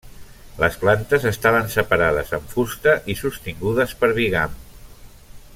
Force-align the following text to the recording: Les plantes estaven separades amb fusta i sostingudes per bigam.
Les 0.61 0.77
plantes 0.83 1.27
estaven 1.31 1.69
separades 1.75 2.33
amb 2.39 2.49
fusta 2.55 2.97
i 3.15 3.19
sostingudes 3.23 3.97
per 4.03 4.11
bigam. 4.21 4.61